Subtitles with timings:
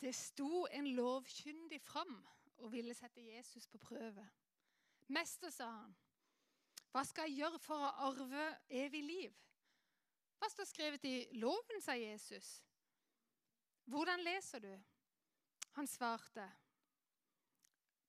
[0.00, 2.18] Det sto en lovkyndig fram
[2.58, 4.24] og ville sette Jesus på prøve.
[5.12, 5.94] Mester, sa han,
[6.90, 9.40] hva skal jeg gjøre for å arve evig liv?
[10.40, 12.60] Hva står skrevet i loven, sa Jesus.
[13.88, 14.72] Hvordan leser du?
[15.76, 16.44] Han svarte,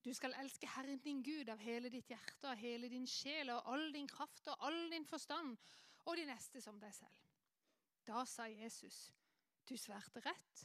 [0.07, 3.65] du skal elske Herren din Gud av hele ditt hjerte, av hele din sjel og
[3.73, 5.57] all din kraft og all din forstand,
[6.07, 7.17] og de neste som deg selv.
[8.07, 9.09] Da sa Jesus,
[9.67, 10.61] du svarte rett.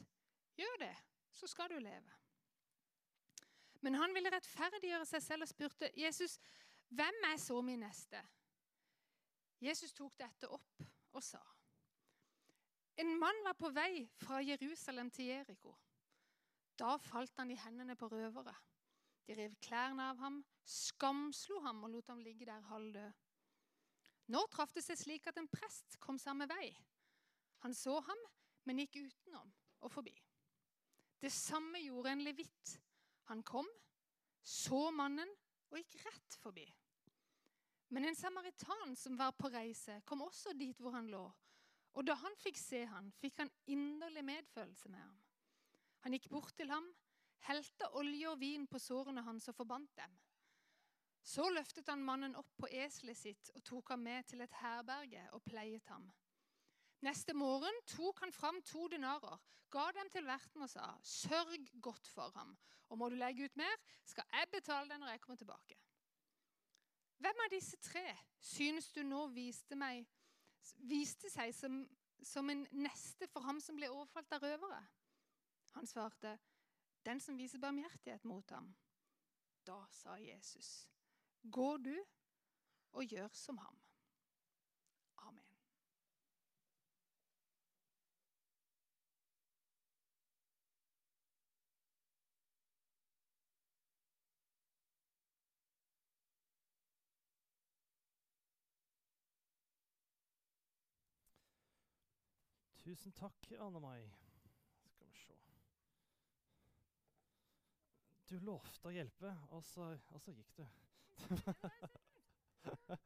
[0.55, 0.93] Gjør det,
[1.33, 2.19] så skal du leve.
[3.83, 6.37] Men han ville rettferdiggjøre seg selv og spurte Jesus,
[6.93, 8.21] hvem er så min neste?
[9.63, 10.83] Jesus tok dette opp
[11.13, 11.41] og sa,
[13.01, 15.73] en mann var på vei fra Jerusalem til Jeriko.
[16.77, 18.53] Da falt han i hendene på røvere.
[19.25, 23.21] De rev klærne av ham, skamslo ham og lot ham ligge der halvdød.
[24.33, 26.69] Nå traff det seg slik at en prest kom samme vei.
[27.65, 28.21] Han så ham,
[28.67, 29.49] men gikk utenom
[29.81, 30.13] og forbi.
[31.23, 32.79] Det samme gjorde en levitt.
[33.31, 33.67] Han kom,
[34.43, 35.29] så mannen
[35.71, 36.65] og gikk rett forbi.
[37.95, 41.23] Men en samaritan som var på reise, kom også dit hvor han lå.
[41.93, 45.15] Og da han fikk se han, fikk han inderlig medfølelse med ham.
[46.03, 46.89] Han gikk bort til ham,
[47.47, 50.17] helte olje og vin på sårene hans og forbandt dem.
[51.23, 55.23] Så løftet han mannen opp på eselet sitt og tok ham med til et herberge
[55.31, 56.09] og pleiet ham.
[57.03, 59.39] Neste morgen tok han fram to denarer,
[59.73, 62.57] ga dem til verten og sa, 'Sørg godt for ham,
[62.89, 63.75] og må du legge ut mer,
[64.05, 65.79] skal jeg betale deg når jeg kommer tilbake.'
[67.23, 68.05] Hvem av disse tre
[68.39, 70.07] synes du nå viste, meg,
[70.77, 71.77] viste seg som,
[72.23, 74.81] som en neste for ham som ble overfalt av røvere?
[75.75, 76.37] Han svarte,
[77.03, 78.75] 'Den som viser barmhjertighet mot ham.'
[79.65, 80.87] Da sa Jesus,
[81.51, 81.95] 'Gå du
[82.91, 83.82] og gjør som ham.'
[102.83, 104.11] Tusen takk, Anne Mai.
[104.91, 105.33] Skal vi se
[108.29, 110.65] Du lovte å hjelpe, og så, og så gikk du.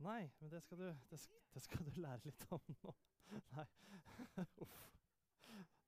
[0.00, 1.18] Nei, men det skal, du, det,
[1.52, 2.94] det skal du lære litt om nå.
[3.56, 3.66] Nei.
[4.64, 4.78] Uff.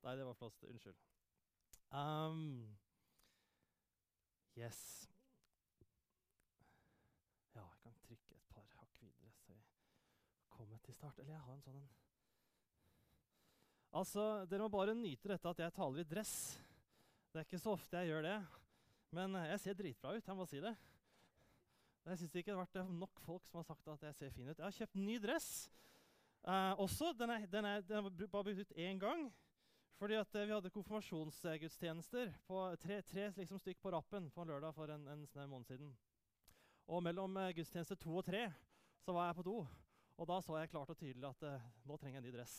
[0.02, 0.64] Nei, det var flåst.
[0.68, 1.00] Unnskyld.
[1.96, 2.76] Um,
[4.58, 5.08] yes.
[7.54, 9.66] Ja, jeg kan trykke et par hakk videre, så jeg
[11.02, 11.18] start.
[11.18, 11.90] Eller jeg har en sånn en
[13.92, 16.36] Altså, Dere må bare nyte dette at jeg taler i dress.
[17.28, 18.38] Det er ikke så ofte jeg gjør det.
[19.12, 20.28] Men jeg ser dritbra ut.
[20.30, 20.72] jeg må si det.
[22.06, 24.48] Jeg syns ikke det har vært nok folk som har sagt at jeg ser fin
[24.48, 24.56] ut.
[24.56, 25.50] Jeg har kjøpt ny dress.
[26.40, 29.28] Eh, også, Den er, den er, den er bare brukt ut én gang.
[30.00, 34.48] Fordi at eh, vi hadde konfirmasjonsgudstjenester på tre, tre liksom, stykk på rappen på en
[34.54, 35.92] lørdag for en, en snau måned siden.
[36.88, 38.48] Og mellom eh, gudstjeneste to og tre
[39.04, 39.60] så var jeg på do.
[40.22, 42.52] Og da så jeg klart og tydelig at uh, nå trenger jeg en ny dress.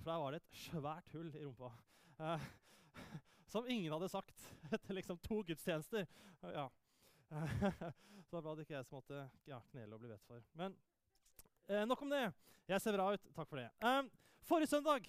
[0.00, 1.68] For der var det et svært hull i rumpa.
[2.18, 2.46] Uh,
[3.52, 6.08] som ingen hadde sagt etter liksom to gudstjenester.
[6.42, 6.64] Uh, ja.
[8.26, 10.42] så da var det ikke jeg som måtte ja, knele og bli bedt for.
[10.58, 10.74] Men
[11.88, 12.24] nok om det.
[12.68, 13.30] Jeg ser bra ut.
[13.36, 13.68] Takk for det.
[14.44, 15.06] Forrige søndag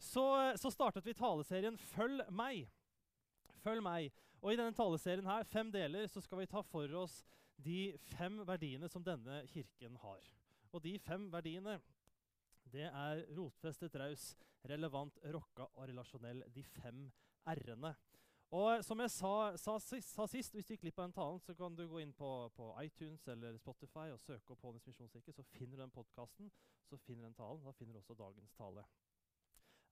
[0.00, 0.24] så,
[0.58, 2.64] så startet vi taleserien Følg meg.
[3.62, 4.08] Følg meg.
[4.40, 7.20] Og I denne taleserien her, fem deler, så skal vi ta for oss
[7.64, 10.24] de fem verdiene som denne kirken har.
[10.74, 11.78] Og de fem verdiene
[12.74, 14.32] det er rotfestet, raus,
[14.66, 16.42] relevant, rocka og relasjonell.
[16.54, 17.04] De fem
[17.46, 17.92] r-ene.
[18.54, 21.40] Og som jeg sa, sa, sist, sa, sist, hvis du gikk glipp av den talen,
[21.42, 25.34] så kan du gå inn på, på iTunes eller Spotify og søke opp Hånes misjonskirke.
[25.34, 26.50] Så finner du den podkasten,
[26.88, 27.64] så finner du den talen.
[27.66, 28.84] Da finner du også dagens tale.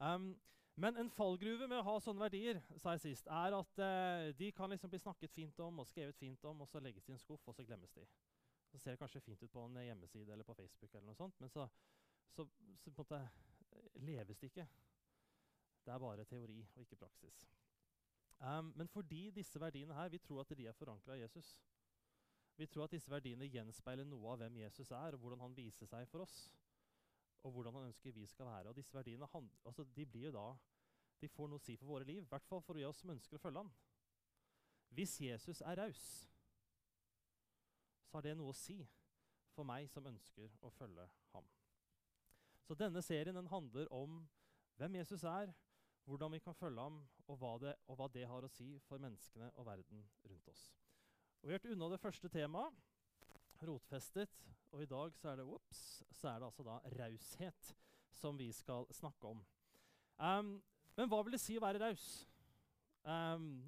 [0.02, 0.32] Um,
[0.74, 4.52] men en fallgruve med å ha sånne verdier sa jeg sist, er at uh, de
[4.56, 7.18] kan liksom bli snakket fint om og skrevet fint om, og så legges de i
[7.18, 8.06] en skuff, og så glemmes de.
[8.72, 11.40] Så ser det kanskje fint ut på en hjemmeside eller på Facebook, eller noe sånt,
[11.40, 11.66] men så,
[12.32, 12.46] så,
[12.80, 14.64] så på en måte eh, leves det ikke.
[15.84, 17.42] Det er bare teori og ikke praksis.
[18.42, 21.60] Um, men fordi disse verdiene her, vi tror at de er forankra i Jesus.
[22.56, 25.86] Vi tror at disse verdiene gjenspeiler noe av hvem Jesus er, og hvordan han viser
[25.86, 26.36] seg for oss.
[27.42, 28.68] Og hvordan han ønsker vi skal være.
[28.70, 29.28] Og disse verdiene
[29.64, 30.48] altså, de blir jo da,
[31.20, 32.24] de får noe å si for våre liv.
[32.24, 33.72] I hvert fall for oss som ønsker å følge ham.
[34.92, 36.02] Hvis Jesus er raus,
[38.12, 38.76] så har det noe å si
[39.56, 41.46] for meg som ønsker å følge ham.
[42.60, 44.18] Så denne serien den handler om
[44.76, 45.48] hvem Jesus er,
[46.04, 49.00] hvordan vi kan følge ham, og hva, det, og hva det har å si for
[49.00, 50.66] menneskene og verden rundt oss.
[51.40, 52.76] Og Vi har vært unna det første temaet,
[53.64, 54.44] rotfestet.
[54.72, 57.72] Og i dag så er det, whoops, så er det altså da raushet
[58.12, 59.40] som vi skal snakke om.
[60.20, 60.58] Um,
[61.00, 62.10] men hva vil det si å være raus?
[63.08, 63.62] Um,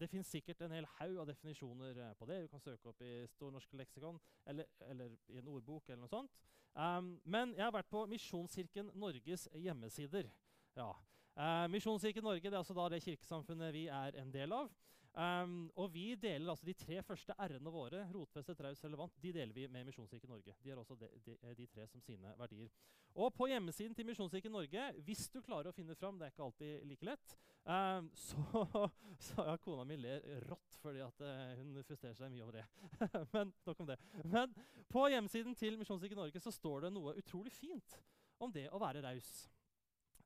[0.00, 2.42] det fins sikkert en hel haug av definisjoner eh, på det.
[2.42, 5.88] Du kan søke opp i Stornorsk leksikon eller, eller, i en ordbok.
[5.88, 6.40] eller noe sånt.
[6.74, 10.30] Um, men jeg har vært på Misjonskirken Norges hjemmesider.
[10.78, 10.92] Ja.
[11.36, 14.70] Uh, Misjonskirken Norge det er altså da det kirkesamfunnet vi er en del av.
[15.10, 19.52] Um, og vi deler altså de tre første r-ene våre, rotfestet, raus, relevant, de deler
[19.52, 20.54] vi med Misjonskirken Norge.
[20.62, 22.70] De har også de, de, de, tre som sine verdier.
[23.18, 26.46] Og på hjemmesiden til Misjonskirken Norge, hvis du klarer å finne fram, det er ikke
[26.46, 27.34] alltid like lett,
[27.66, 28.86] um, så,
[29.18, 32.66] så ja, kona mi ler rått fordi at uh, hun frustrerer seg mye over det.
[33.34, 33.98] Men nok om det.
[34.22, 34.54] Men
[34.94, 37.98] på hjemmesiden til Misjonskirken Norge så står det noe utrolig fint
[38.38, 39.48] om det å være raus.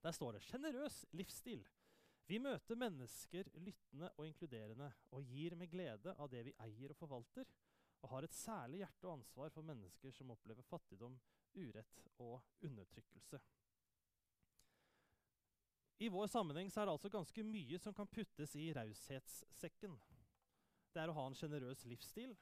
[0.04, 1.64] Der står det 'sjenerøs livsstil'.
[2.26, 6.97] Vi møter mennesker lyttende og inkluderende og gir med glede av det vi eier og
[6.97, 7.49] forvalter,
[8.05, 11.19] og har et særlig hjerte og ansvar for mennesker som opplever fattigdom,
[11.55, 13.41] urett og undertrykkelse.
[16.03, 19.94] I vår sammenheng er det altså ganske mye som kan puttes i raushetssekken.
[20.93, 22.35] Det er å ha en sjenerøs livsstil.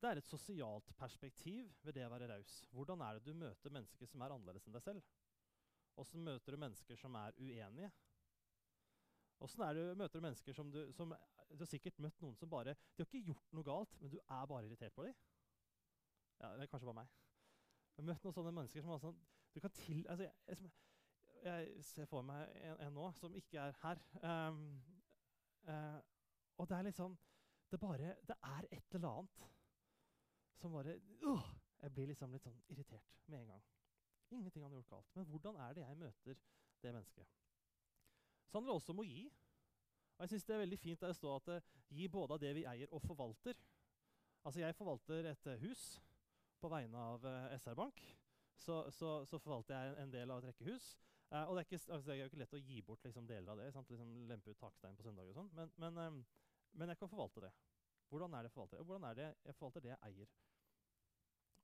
[0.00, 2.58] Det er et sosialt perspektiv ved det å være raus.
[2.74, 5.06] Hvordan er det du møter mennesker som er annerledes enn deg selv?
[6.02, 7.92] Åssen møter du mennesker som er uenige?
[9.44, 11.12] Åssen er det møter du mennesker som du, som
[11.52, 14.16] du har sikkert møtt noen som bare De har ikke gjort noe galt, men du
[14.22, 15.14] er bare irritert på dem?
[16.40, 17.12] Ja, det er kanskje bare meg.
[17.94, 19.20] Jeg har møtt noen sånne mennesker som sånn,
[19.54, 20.70] du kan til, altså, jeg,
[21.44, 24.00] jeg, ser for meg en, en, nå som ikke er her.
[24.24, 24.64] Um,
[25.68, 26.00] uh,
[26.58, 27.14] og det er liksom
[27.70, 29.46] det, bare, det er et eller annet
[30.58, 31.46] som bare uh,
[31.82, 33.64] Jeg blir liksom litt sånn irritert med en gang.
[34.32, 35.16] Ingenting han har gjort galt.
[35.18, 36.44] Men hvordan er det jeg møter
[36.82, 37.43] det mennesket?
[38.54, 39.22] Så handler det også om å gi.
[40.14, 42.38] Og jeg synes Det er veldig fint der det står at uh, gi både av
[42.38, 43.56] det vi eier, og forvalter.
[44.46, 45.80] Altså Jeg forvalter et uh, hus
[46.62, 47.98] på vegne av uh, SR Bank.
[48.54, 50.92] Så, så, så, forvalter jeg en, del av et rekkehus.
[51.34, 53.50] Og det er, ikke, altså, det er, jo ikke lett å gi bort liksom, deler
[53.50, 53.66] av det.
[53.90, 55.50] Liksom Lempe ut takstein på søndag og sånn.
[55.58, 56.20] Men, men, um,
[56.78, 57.50] men, jeg kan forvalte det.
[58.12, 58.84] Hvordan er det forvalter?
[58.86, 60.30] Hvordan er det jeg forvalter det jeg eier?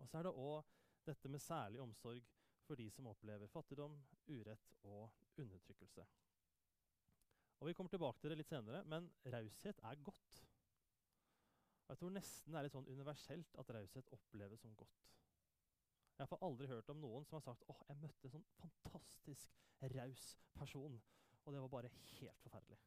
[0.03, 0.75] Og så er det òg
[1.07, 2.35] dette med særlig omsorg
[2.67, 3.95] for de som opplever fattigdom,
[4.27, 5.07] urett og
[5.39, 6.09] undertrykkelse.
[7.61, 10.37] Og Vi kommer tilbake til det litt senere, men raushet er godt.
[11.91, 15.09] Jeg tror nesten det er litt sånn universelt at raushet oppleves som godt.
[16.21, 19.57] Jeg har aldri hørt om noen som har sagt åh, jeg møtte en sånn fantastisk
[19.95, 20.25] raus
[20.57, 20.99] person,
[21.45, 22.79] og det var bare helt forferdelig.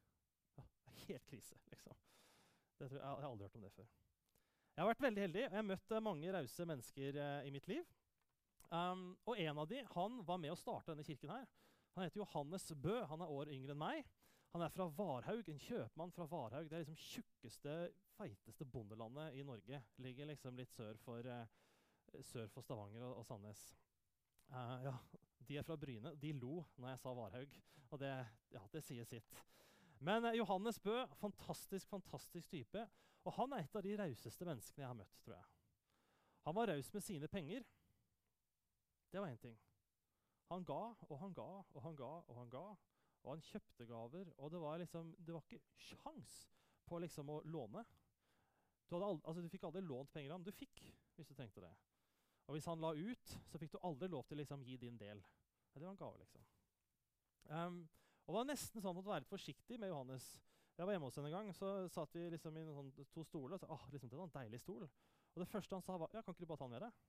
[0.56, 0.66] Ja,
[1.08, 1.98] helt krise, liksom.
[2.78, 3.90] Jeg, jeg, har aldri hørt om det før.
[4.74, 7.68] Jeg har vært veldig heldig, og jeg har møtt mange rause mennesker eh, i mitt
[7.70, 7.90] liv.
[8.74, 11.44] Um, og en av de, han var med å starte denne kirken her.
[11.94, 12.96] Han heter Johannes Bø.
[13.10, 14.08] Han er år yngre enn meg.
[14.54, 16.68] Han er fra Varhaug, en kjøpmann fra Varhaug.
[16.70, 17.72] Det er liksom tjukkeste,
[18.14, 19.80] feiteste bondelandet i Norge.
[19.98, 23.64] Ligger liksom litt sør for, uh, sør for Stavanger og, og Sandnes.
[24.52, 24.92] Uh, ja,
[25.48, 26.14] de er fra Bryne.
[26.22, 27.58] De lo når jeg sa Varhaug,
[27.88, 28.12] og det,
[28.54, 29.34] ja, det sier sitt.
[29.98, 32.86] Men uh, Johannes Bø, fantastisk, fantastisk type.
[33.26, 35.52] Og han er et av de rauseste menneskene jeg har møtt, tror jeg.
[36.46, 37.66] Han var raus med sine penger.
[39.10, 39.58] Det var én ting.
[40.54, 42.68] Han ga og han ga og han ga og han ga.
[43.24, 46.34] Og han kjøpte gaver, og det var liksom Det var ikke sjans
[46.84, 47.84] på liksom å låne.
[48.90, 50.44] Du, aldri, altså du fikk aldri lånt penger av ham.
[50.44, 50.82] Du fikk
[51.16, 51.72] hvis du trengte det.
[52.44, 54.98] Og hvis han la ut, så fikk du aldri lov til å liksom, gi din
[55.00, 55.22] del.
[55.72, 56.44] Det var en gave, liksom.
[57.48, 57.78] Um,
[58.24, 60.26] og det var nesten sånn at være forsiktig med Johannes.
[60.76, 63.56] Jeg var hjemme hos henne en gang, så satt vi liksom i sånn, to stoler
[63.56, 64.86] og sa ah, liksom, det var en deilig stol.
[65.34, 67.02] Og det første han sa, var ja, kan ikke du bare ta den med deg?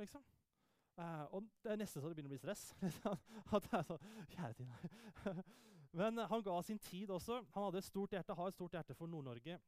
[0.00, 0.24] Liksom.
[0.98, 2.64] Uh, og det er nesten så det begynner å bli stress.
[3.56, 3.98] at det er så,
[4.34, 5.42] kjære tid,
[6.00, 7.40] Men han ga sin tid også.
[7.54, 9.58] Han hadde et stort hjerte, har et stort hjerte for Nord-Norge.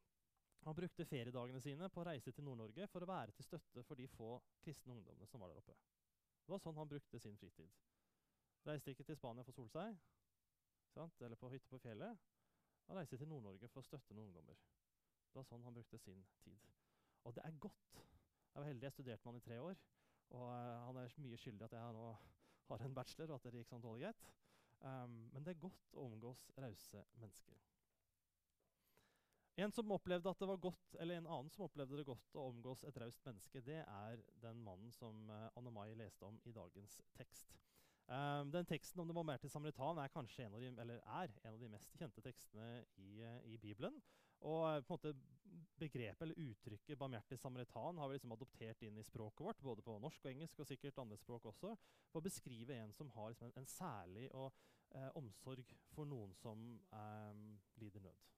[0.62, 3.99] Han brukte feriedagene sine på å reise til Nord-Norge for å være til støtte for
[3.99, 5.75] de få kristne ungdommene som var der oppe.
[6.43, 7.73] Det var sånn han brukte sin fritid.
[8.67, 9.97] Reiste ikke til Spania for å sole seg,
[10.95, 11.19] sant?
[11.23, 12.31] eller på hytte på fjellet.
[12.87, 14.62] Han reiste til Nord-Norge for å støtte noen ungdommer.
[15.33, 16.71] Det var sånn han brukte sin tid.
[17.26, 17.99] Og det er godt.
[18.52, 19.83] Jeg var heldig, jeg studerte med han i tre år.
[20.37, 22.07] Og uh, han er mye skyldig at jeg nå
[22.71, 24.31] har en bachelor, og at det gikk sånn dårlig greit.
[24.83, 27.61] Um, men det er godt å omgås rause mennesker.
[29.61, 32.47] En som opplevde at det var godt, eller en annen som opplevde det godt å
[32.49, 36.55] omgås et raust menneske, det er den mannen som uh, Anne Mai leste om i
[36.57, 37.53] dagens tekst.
[38.09, 41.37] Um, den teksten om det var til samaritan er kanskje en av de, eller er
[41.45, 44.01] en av de mest kjente tekstene i, uh, i Bibelen.
[44.43, 45.15] Og uh, på en måte
[45.83, 49.99] begrepet eller uttrykket 'barmhjertig samaritan' har vi liksom adoptert inn i språket vårt, både på
[49.99, 51.75] norsk og engelsk og sikkert andre språk også,
[52.11, 54.53] for å beskrive en som har liksom en, en, særlig og,
[54.95, 57.43] eh, omsorg for noen som eh,
[57.83, 58.29] lider nød.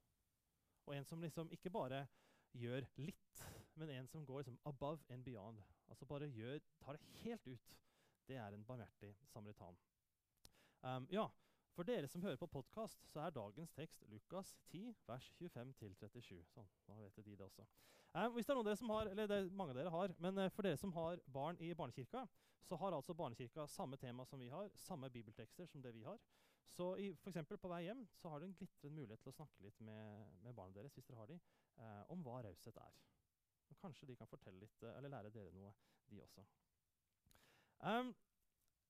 [0.87, 2.07] Og en som liksom ikke bare
[2.55, 3.45] gjør litt,
[3.75, 5.63] men en som går liksom above and beyond.
[5.89, 7.73] Altså bare gjør, tar det helt ut.
[8.29, 9.77] Det er en barmhjertig samaritan.
[10.85, 11.29] Um, ja,
[11.75, 16.37] For dere som hører på podkast, så er dagens tekst Lukas 10, vers 25-37.
[16.53, 17.65] Sånn, da vet de det også.
[18.15, 19.91] Um, hvis det er noen av dere som har, eller det er mange av dere
[19.91, 22.23] har, men uh, for dere som har barn i barnekirka,
[22.63, 26.23] så har altså barnekirka samme tema som vi har, samme bibeltekster som det vi har.
[26.77, 29.67] Så i, for på vei hjem så har du en glitrende mulighet til å snakke
[29.67, 31.41] litt med, med barna deres hvis dere har de,
[31.83, 33.03] uh, om hva raushet er.
[33.75, 35.75] Og kanskje de kan fortelle litt, uh, eller lære dere noe,
[36.07, 36.47] de også.
[37.83, 38.15] Um,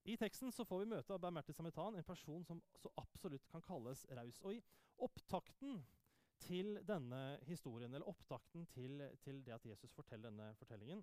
[0.04, 3.62] i teksten så får vi møte av Bermerti Sametan, en person som så absolutt kan
[3.64, 4.40] kalles raus.
[4.44, 4.62] Og i
[5.04, 5.78] opptakten
[6.44, 11.00] til denne historien, eller opptakten til, til det at Jesus forteller denne fortellingen,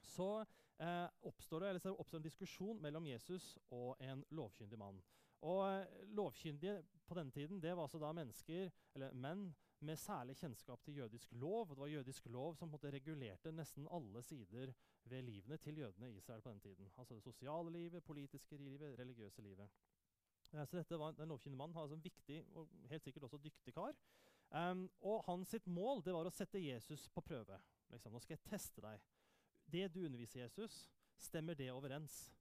[0.00, 0.44] så
[0.80, 5.02] eh, oppstår det så oppstår en diskusjon mellom Jesus og en lovkyndig mann.
[5.42, 10.36] Og eh, Lovkyndige på denne tiden det var altså da mennesker, eller menn med særlig
[10.36, 11.70] kjennskap til jødisk lov.
[11.70, 16.10] og Det var jødisk lov som måtte regulerte nesten alle sider ved livene til jødene
[16.10, 16.90] i Israel på den tiden.
[16.98, 19.68] Altså det sosiale livet, politiske livet, religiøse livet.
[20.52, 23.22] Ja, så dette var, en, Den lovkyndige mannen var altså en viktig og helt sikkert
[23.22, 23.94] også dyktig kar.
[24.50, 27.58] Um, og hans sitt mål det var å sette Jesus på prøve.
[27.90, 28.12] Liksom.
[28.12, 29.02] Nå skal jeg teste deg.
[29.70, 30.88] Det du underviser Jesus,
[31.18, 32.32] stemmer det overens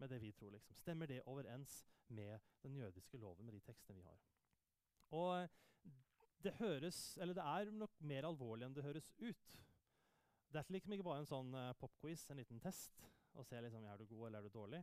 [0.00, 0.54] med det vi tror?
[0.54, 0.76] Liksom?
[0.80, 4.22] Stemmer det overens med den jødiske loven, med de tekstene vi har?
[5.10, 5.48] Og
[6.40, 9.56] det høres, eller det er nok mer alvorlig enn det høres ut.
[10.50, 13.04] Det er liksom ikke bare en sånn uh, popquiz, en liten test,
[13.38, 14.80] og se liksom, er du god eller er du dårlig.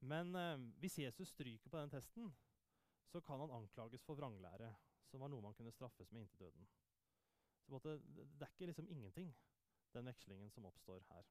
[0.00, 2.30] Men eh, hvis Jesus stryker på den testen,
[3.12, 4.70] så kan han anklages for vranglære,
[5.10, 6.68] som var noe man kunne straffes med inntil døden.
[7.60, 9.34] Så måtte, Det er ikke liksom ingenting,
[9.92, 11.28] den vekslingen som oppstår her.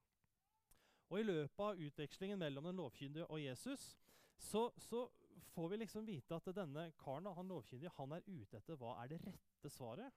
[1.10, 3.98] Og I løpet av utvekslingen mellom den lovkyndige og Jesus
[4.38, 5.08] så, så
[5.56, 9.10] får vi liksom vite at denne karen, han lovkyndige, han er ute etter hva er
[9.10, 10.14] det rette svaret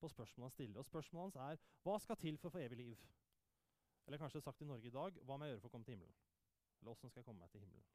[0.00, 0.80] på spørsmålet han stiller.
[0.80, 3.06] Og Spørsmålet hans er hva skal til for å få evig liv?
[4.06, 5.98] Eller kanskje sagt i Norge i dag hva må jeg gjøre for å komme til
[5.98, 6.20] himmelen?
[6.80, 7.86] Eller åssen skal jeg komme meg til himmelen?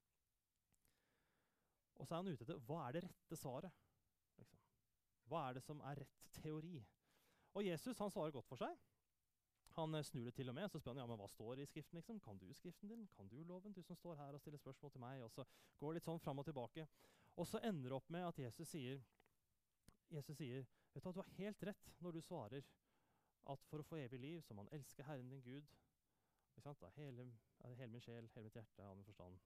[2.02, 3.84] Og så er han ute etter hva er det rette svaret.
[4.38, 4.60] Liksom.
[5.30, 6.82] Hva er det som er rett teori?
[7.54, 8.78] Og Jesus han svarer godt for seg.
[9.78, 11.66] Han eh, snur det til og med, så spør han ja, men hva står i
[11.70, 11.98] Skriften.
[11.98, 12.20] liksom?
[12.22, 13.08] Kan du Skriften din?
[13.16, 13.74] Kan du loven?
[13.74, 15.24] Du som står her og stiller spørsmål til meg.
[15.24, 15.46] Og så
[15.80, 16.88] går det litt sånn fram og tilbake.
[17.38, 19.02] Og så ender det opp med at Jesus sier,
[20.14, 22.68] Jesus sier vet du hva, du har helt rett når du svarer
[23.52, 25.72] at for å få evig liv så må man elske Herren din Gud
[26.64, 27.26] da, hele,
[27.64, 29.40] hele, min sjel, hele mitt hjerte, all min forstand,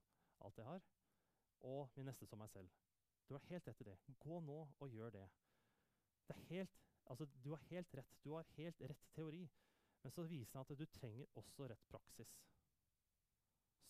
[0.44, 0.84] alt jeg har,
[1.66, 2.70] og min neste som meg selv.
[3.28, 3.96] Du har helt rett i det.
[4.20, 5.24] Gå nå og gjør det.
[6.28, 8.14] det helt, altså, du har helt rett.
[8.24, 9.42] Du har helt rett teori.
[10.02, 12.30] Men så viser det at du trenger også rett praksis.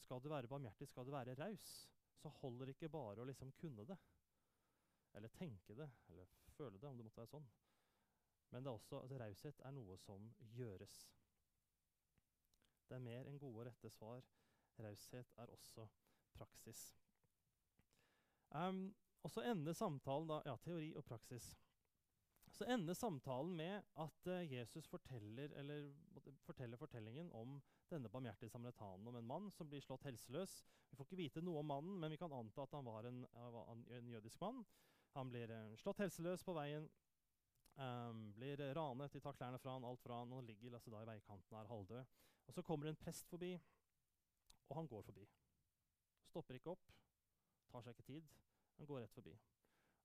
[0.03, 1.75] Skal du være barmhjertig, skal du være raus,
[2.19, 3.99] så holder det ikke bare å liksom kunne det.
[5.17, 7.49] Eller tenke det, eller føle det, om det måtte være sånn.
[8.51, 10.97] Men det er også, altså, raushet er noe som gjøres.
[12.89, 14.25] Det er mer enn gode og rette svar.
[14.81, 15.85] Raushet er også
[16.33, 16.83] praksis.
[18.51, 21.51] Um, og så ender samtalen da Ja, teori og praksis.
[22.49, 25.91] Så ender samtalen med at uh, Jesus forteller, eller,
[26.47, 27.59] forteller, fortellingen om
[27.91, 30.63] denne barmhjertige samaritanen om en mann som blir slått helseløs.
[30.89, 33.27] Vi får ikke vite noe om mannen, men vi kan anta at han var en,
[33.99, 34.65] en jødisk mann.
[35.17, 36.89] Han blir uh, slått helseløs på veien,
[37.79, 40.93] um, blir ranet, de tar klærne fra han, alt fra han, og han ligger altså,
[40.93, 42.17] da i veikanten og er halvdød.
[42.49, 43.53] Og Så kommer en prest forbi,
[44.69, 45.29] og han går forbi.
[46.29, 46.91] Stopper ikke opp,
[47.73, 48.29] tar seg ikke tid,
[48.79, 49.37] han går rett forbi.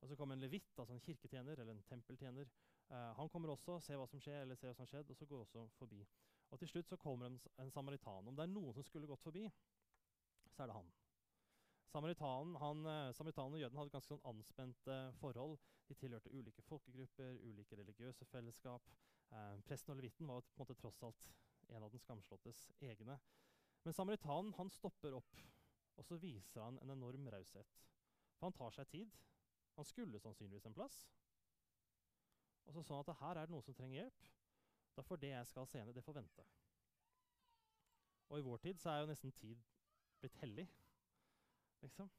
[0.02, 2.50] Og så kommer en levitt, altså en kirketjener eller en tempeltjener.
[2.90, 5.20] Uh, han kommer også, ser hva som skjer, eller ser hva som skjedde, skjedd, og
[5.20, 6.02] så går også forbi.
[6.52, 8.28] Og Til slutt så kommer en, en samaritan.
[8.28, 9.48] Om det er noen som skulle gått forbi,
[10.54, 10.92] så er det han.
[11.94, 15.60] Samaritanen, han, uh, samaritanen og jøden hadde ganske sånn anspente forhold.
[15.86, 18.88] De tilhørte ulike folkegrupper, ulike religiøse fellesskap.
[19.34, 21.28] Eh, presten og levitten var på en måte tross alt
[21.70, 23.20] en av den skamslåttes egne.
[23.84, 25.42] Men samaritanen han stopper opp,
[25.98, 27.78] og så viser han en enorm raushet.
[28.38, 29.18] For han tar seg tid.
[29.78, 31.00] Han skulle sannsynligvis en plass.
[32.68, 34.30] Og så sånn at her er det noen som trenger hjelp.
[34.98, 36.46] Da får det jeg skal senere, det får vente.
[38.30, 39.62] Og i vår tid så er jo nesten tid
[40.22, 40.68] blitt hellig,
[41.84, 42.12] liksom.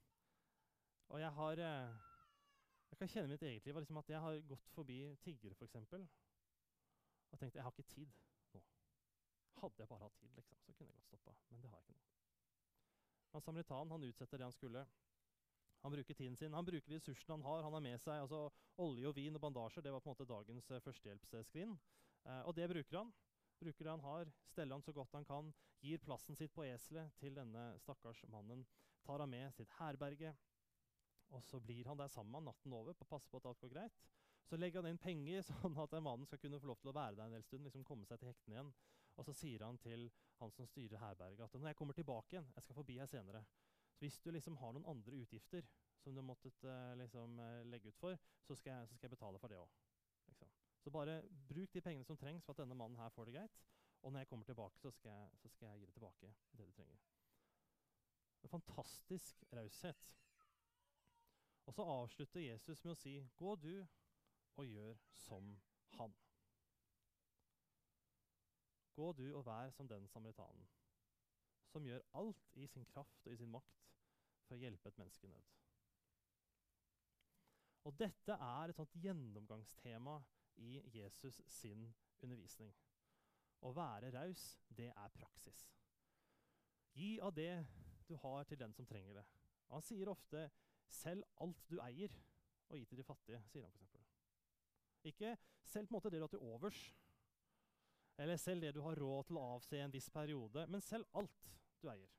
[1.13, 1.95] Og jeg har eh,
[2.89, 5.75] Jeg kan kjenne mitt eget liv liksom at jeg har gått forbi tiggere, f.eks.
[7.31, 8.11] Og tenkt jeg har ikke tid
[8.53, 8.61] nå.
[9.61, 11.33] Hadde jeg bare hatt tid, liksom, så kunne jeg godt stoppa.
[11.49, 12.05] Men det har jeg ikke nå.
[13.33, 14.85] Men samaritan han utsetter det han skulle.
[15.83, 16.53] Han bruker tiden sin.
[16.53, 17.63] Han bruker ressursene han har.
[17.63, 18.47] Han har med seg altså,
[18.81, 19.83] olje og vin og bandasjer.
[19.83, 21.75] Det var på en måte dagens uh, førstehjelpsskrin.
[22.25, 23.11] Uh, og det bruker han.
[23.59, 27.13] Bruker det han har, steller han så godt han kan, gir plassen sitt på eselet
[27.19, 28.65] til denne stakkars mannen.
[29.05, 30.33] Tar han med sitt herberge,
[31.33, 33.73] og så blir han der sammen natten over på å passe på at alt går
[33.73, 34.03] greit.
[34.45, 37.17] Så legger han inn penger, sånn at mannen skal kunne få lov til å være
[37.17, 38.73] der en del stund, liksom komme seg til hektene igjen.
[39.15, 40.09] Og så sier han til
[40.41, 43.45] han som styrer herberget, at når jeg kommer tilbake igjen, jeg skal forbi her senere,
[43.95, 45.63] så hvis du liksom har noen andre utgifter,
[46.03, 49.15] som du måtte uh, liksom, uh, legge ut for, så skal, jeg, så skal jeg
[49.15, 49.71] betale for det òg.
[50.27, 50.51] Liksom.
[50.83, 53.61] Så bare bruk de pengene som trengs for at denne mannen her får det greit.
[54.03, 56.67] Og når jeg kommer tilbake, så skal jeg, så skal jeg gi det tilbake det
[56.67, 57.14] du trenger.
[58.45, 60.11] En fantastisk raushet.
[61.65, 63.87] Og så avslutter Jesus med å si, 'Gå du
[64.55, 65.47] og gjør som
[65.97, 66.13] han'.
[68.93, 70.67] Gå du og vær som den samaritanen,
[71.67, 73.81] som gjør alt i sin kraft og i sin makt
[74.45, 75.49] for å hjelpe et menneske i nød.
[77.85, 80.19] Og dette er et sånt gjennomgangstema
[80.55, 82.71] i Jesus sin undervisning.
[83.61, 85.65] Å være raus, det er praksis.
[86.93, 87.65] Gi av det
[88.09, 89.25] du har, til den som trenger det.
[89.67, 90.49] Og han sier ofte
[90.89, 92.11] 'selg alt du eier,
[92.69, 93.47] og gi til de fattige'.
[93.49, 94.01] sier han eksempel.
[95.03, 96.95] Ikke selg på en måte det du har til overs,
[98.17, 101.07] eller selg det du har råd til å avse i en viss periode, men selg
[101.13, 101.49] alt
[101.81, 102.11] du eier.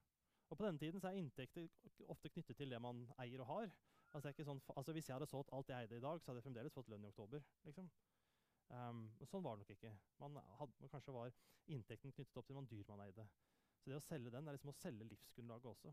[0.50, 1.68] Og På denne tiden er inntekter
[2.08, 3.70] ofte knyttet til det man eier og har.
[4.14, 6.46] Altså, sånn, altså Hvis jeg hadde solgt alt jeg eide i dag, så hadde jeg
[6.46, 7.42] fremdeles fått lønn i oktober.
[7.64, 7.90] liksom.
[8.68, 9.92] Um, sånn var det nok ikke.
[10.18, 11.34] Man hadde, kanskje var
[11.70, 13.26] inntekten knyttet opp til noen dyr man eide.
[13.86, 15.90] Så det å selge den er liksom å selge livsgrunnlaget også.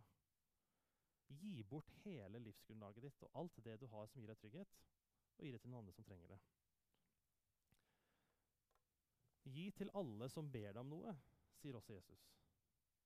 [1.37, 4.79] Gi bort hele livsgrunnlaget ditt og alt det du har som gir deg trygghet,
[5.37, 6.39] og gi det til noen andre som trenger det.
[9.53, 11.13] Gi til alle som ber deg om noe,
[11.61, 12.25] sier også Jesus.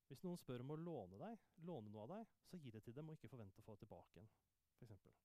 [0.07, 2.95] Hvis noen spør om å låne deg, låne noe av deg, så gi det til
[2.95, 4.35] dem og ikke forvente å få det tilbake igjen.
[4.77, 5.15] For eksempel.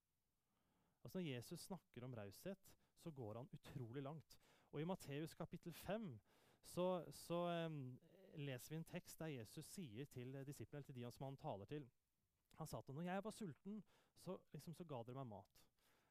[1.05, 4.41] altså når Jesus snakker om raushet, så går han utrolig langt.
[4.73, 6.17] Og I Matteus kapittel 5
[6.75, 7.39] så, så
[7.69, 7.85] um,
[8.39, 11.89] leser vi en tekst der Jesus sier til disiplene, til de som han taler til
[12.59, 13.83] Han sa at når jeg var sulten,
[14.23, 15.63] så, liksom, så ga dere meg mat.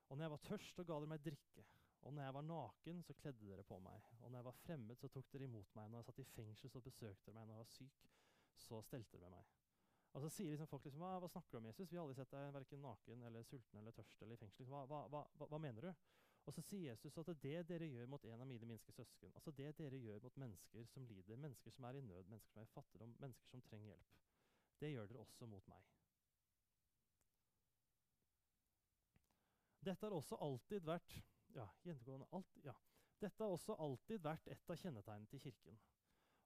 [0.09, 1.65] Og når jeg var tørst, så ga dere meg drikke.
[2.01, 4.07] Og når jeg var naken, så kledde dere på meg.
[4.19, 5.91] Og når jeg var fremmed, så tok dere imot meg.
[5.91, 7.47] Når jeg satt i fengsel, så besøkte dere meg.
[7.47, 8.07] Når jeg var syk,
[8.65, 9.51] så stelte dere med meg.
[10.11, 11.91] Og så sier liksom folk liksom, hva, hva snakker du om, Jesus?
[11.91, 14.67] Vi har aldri sett deg verken naken eller sulten eller tørst eller i fengsel.
[14.67, 15.91] Hva, hva, hva, hva mener du?
[16.49, 19.53] Og så sier Jesus at det dere gjør mot en av mine minste søsken, altså
[19.53, 22.69] det dere gjør mot mennesker som lider, mennesker som er i nød, mennesker som er
[22.69, 24.15] i fattigdom, mennesker som trenger hjelp,
[24.81, 25.91] det gjør dere også mot meg.
[29.81, 31.13] Dette har også alltid vært
[31.55, 31.67] ja,
[32.31, 32.73] alt, ja.
[33.21, 35.79] Dette har også alltid vært et av kjennetegnene til Kirken.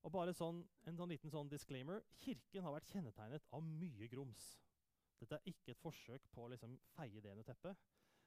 [0.05, 4.55] Og bare sånn, en sånn liten sånn disclaimer Kirken har vært kjennetegnet av mye grums.
[5.19, 7.79] Dette er ikke et forsøk på å liksom feie det under teppet.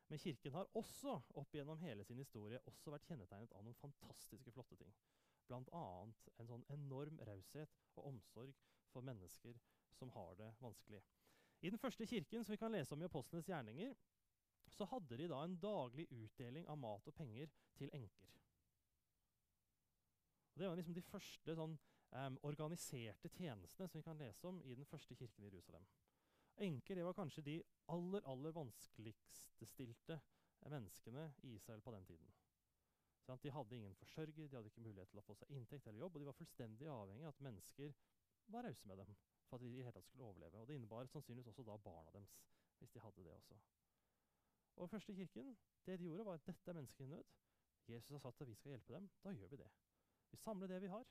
[0.09, 4.53] Men Kirken har også opp gjennom hele sin historie også vært kjennetegnet av noen fantastiske
[4.55, 4.95] flotte ting.
[5.49, 5.85] Bl.a.
[6.41, 8.55] en sånn enorm raushet og omsorg
[8.93, 9.59] for mennesker
[9.99, 11.03] som har det vanskelig.
[11.61, 13.95] I den første kirken som vi kan lese om i Apostlenes gjerninger,
[14.69, 18.35] så hadde de da en daglig utdeling av mat og penger til enker.
[20.53, 21.79] Og det var liksom de første sånn,
[22.19, 25.85] um, organiserte tjenestene som vi kan lese om i den første kirken i Jerusalem.
[26.59, 27.57] Enker det var kanskje de
[27.95, 30.19] aller, aller vanskeligststilte
[30.69, 32.33] menneskene i Israel på den tiden.
[33.23, 36.03] Sånn, de hadde ingen forsørger, de hadde ikke mulighet til å få seg inntekt eller
[36.03, 37.95] jobb, og de var fullstendig avhengig av at mennesker
[38.49, 39.13] var rause med dem
[39.49, 40.61] for at de i hele tatt skulle overleve.
[40.61, 42.35] Og Det innebar sannsynligvis også da barna deres,
[42.81, 43.59] hvis de hadde det også.
[44.77, 45.55] Og den første kirken,
[45.87, 47.25] det de gjorde, var at dette er mennesker i nød.
[47.89, 49.11] Jesus har sagt at vi skal hjelpe dem.
[49.25, 49.71] Da gjør vi det.
[50.31, 51.07] Vi samler det vi har.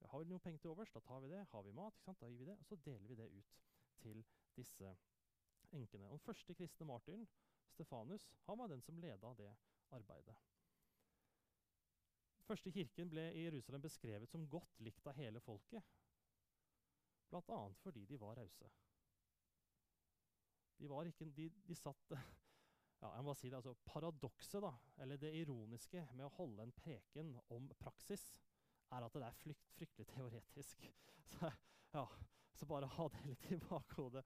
[0.00, 1.46] Vi Har vi noe penger til overs, da tar vi det.
[1.50, 2.58] Har vi mat, da gir vi det.
[2.58, 3.56] Og så deler vi det ut
[4.02, 4.24] til
[4.56, 4.96] disse
[5.72, 6.06] enkene.
[6.06, 7.26] Og den første kristne martyren,
[7.72, 9.50] Stefanus, han var den som leda det
[9.90, 10.36] arbeidet.
[12.38, 15.82] Den første kirken ble i Jerusalem beskrevet som godt likt av hele folket.
[17.30, 17.60] Bl.a.
[17.82, 18.70] fordi de var rause.
[20.78, 22.12] De, var ikke, de, de satt
[23.02, 26.74] ja, jeg må si det, altså Paradokset, da, eller det ironiske med å holde en
[26.76, 28.28] preken om praksis,
[28.94, 30.86] er at det er frykt, fryktelig teoretisk.
[31.32, 31.50] Så,
[31.92, 32.04] ja,
[32.56, 34.24] så bare ha det litt i bakhodet.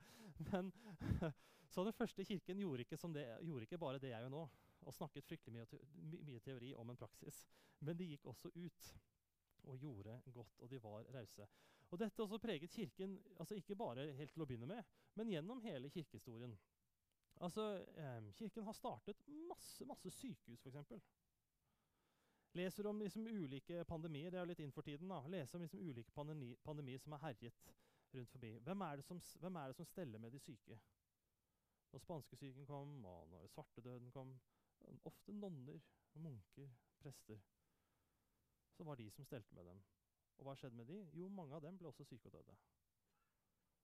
[0.51, 0.73] Men,
[1.73, 4.45] så den første kirken gjorde ikke, det, gjorde ikke, bare det jeg gjør nå,
[4.81, 7.45] og snakket fryktelig mye, mye teori om en praksis.
[7.85, 8.90] Men de gikk også ut
[9.69, 11.47] og gjorde godt, og de var rause.
[11.90, 15.61] Og Dette også preget Kirken altså ikke bare helt til å begynne med, men gjennom
[15.64, 16.55] hele kirkehistorien.
[17.40, 17.64] Altså,
[17.97, 21.03] eh, Kirken har startet masse, masse sykehus, f.eks.
[22.53, 24.31] Leser om liksom, ulike pandemier.
[24.31, 25.09] Det er jo litt inn for tiden.
[25.09, 25.21] da.
[25.31, 27.71] Leser om liksom, ulike pandemi, pandemier som er herjet
[28.14, 28.59] rundt forbi.
[28.59, 30.81] Hvem er, som, hvem er, det som, steller med de syke?
[31.92, 34.38] Når spanskesyken kom, og når svartedøden kom
[35.05, 35.81] Ofte nonner,
[36.14, 37.40] munker, prester.
[38.73, 39.83] Så var de som stelte med dem.
[40.38, 41.03] Og hva skjedde med de?
[41.12, 42.55] Jo, mange av dem ble også syke og døde.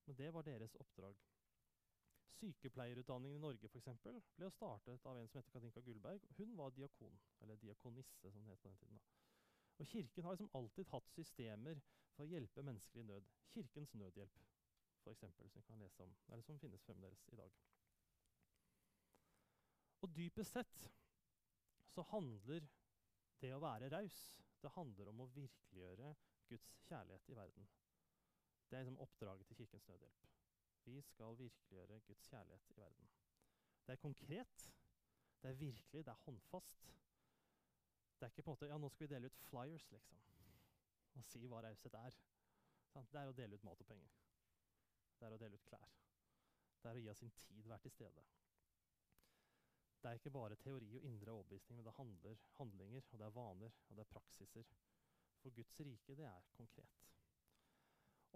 [0.06, 1.20] Men det var deres oppdrag.
[2.38, 6.24] Sykepleierutdanningen i Norge for eksempel, ble startet av en som heter Katinka Gullberg.
[6.38, 8.96] Hun var diakon, eller diakonisse, som det het på den tiden.
[8.96, 9.04] da.
[9.78, 11.80] Og Kirken har liksom alltid hatt systemer
[12.16, 13.29] for å hjelpe mennesker i nød.
[13.52, 14.40] Kirkens Nødhjelp,
[15.07, 17.52] eksempel, som, kan lese om, eller som finnes fremdeles i dag.
[20.02, 20.88] Og dypest sett
[21.94, 22.66] så handler
[23.40, 24.18] det å være raus
[24.62, 26.12] det handler om å virkeliggjøre
[26.50, 27.68] Guds kjærlighet i verden.
[28.66, 30.24] Det er liksom oppdraget til Kirkens Nødhjelp.
[30.87, 33.11] Vi skal virkeliggjøre Guds kjærlighet i verden.
[33.87, 34.64] Det er konkret,
[35.42, 36.88] det er virkelig, det er håndfast.
[38.18, 40.22] Det er ikke på en måte Ja, nå skal vi dele ut flyers, liksom.
[41.16, 42.16] Og si hva raushet er.
[42.96, 44.12] Det er å dele ut mat og penger.
[45.18, 45.94] Det er å dele ut klær.
[46.83, 48.24] Det er å gi av sin tid, være til stede.
[50.02, 53.35] Det er ikke bare teori og indre overbevisning, men det handler handlinger, og det er
[53.35, 54.68] vaner, og det er praksiser.
[55.42, 57.07] For Guds rike, det er konkret.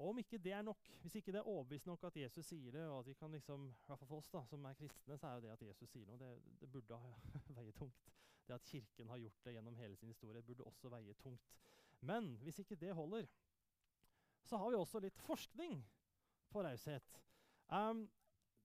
[0.00, 2.72] Og om ikke det er nok, hvis ikke det er overbevist nok at Jesus sier
[2.72, 5.18] det, og at vi kan liksom, i hvert fall for oss da, som er kristne,
[5.18, 7.00] så er jo det at Jesus sier noe, det, det burde
[7.58, 8.12] veie tungt.
[8.46, 11.58] Det at Kirken har gjort det gjennom hele sin historie, burde også veie tungt.
[12.00, 13.26] Men hvis ikke det holder,
[14.42, 15.80] så har vi også litt forskning
[16.50, 17.20] på raushet.
[17.68, 18.06] Um,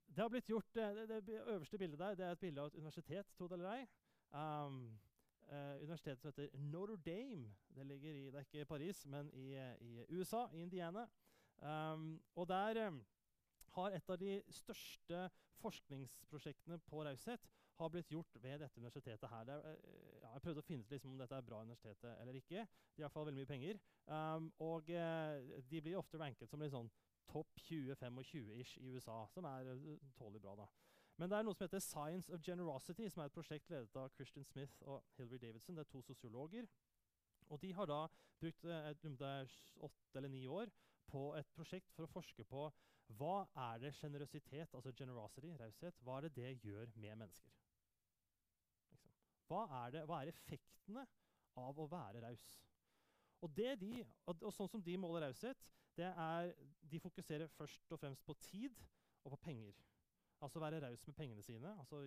[0.07, 2.79] det har blitt gjort, det, det, øverste bildet der det er et bilde av et
[2.79, 3.87] universitet, tro det eller ei.
[4.31, 4.79] Um,
[5.49, 7.51] uh, universitetet som heter Notre Dame.
[7.75, 11.07] Det ligger i, det er ikke Paris, men i, i USA, i Indiana.
[11.57, 13.05] Um, og der um,
[13.75, 17.47] har et av de største forskningsprosjektene på raushet
[17.79, 19.51] har blitt gjort ved dette universitetet her.
[19.55, 22.39] Er, uh, ja, jeg prøvde å finne ut liksom, om dette er bra universitet eller
[22.39, 22.65] ikke.
[22.95, 23.81] De har iallfall veldig mye penger.
[24.05, 26.91] Um, og uh, de blir ofte ranket som litt sånn
[27.31, 30.55] topp 20-25-ish i USA, som er uh, tålelig bra.
[30.63, 30.69] da.
[31.15, 34.11] Men det er noe som heter Science of Generosity, som er et prosjekt ledet av
[34.17, 35.77] Christian Smith og Hilary Davidson.
[35.77, 36.67] Det er to sosiologer.
[37.53, 38.01] Og de har da
[38.41, 39.55] brukt eh,
[39.87, 40.71] åtte eller ni år
[41.07, 42.65] på et prosjekt for å forske på
[43.19, 47.64] hva er det generøsitet, altså generosity, raushet, hva er det det gjør med mennesker?
[49.49, 51.05] Hva, er det, hva er effektene
[51.61, 52.45] av å være raus?
[53.43, 56.51] Og, det de, og, og sånn som de måler raushet, det er
[56.91, 58.81] De fokuserer først og fremst på tid
[59.23, 59.77] og på penger.
[60.43, 62.01] Altså være raus med pengene sine, altså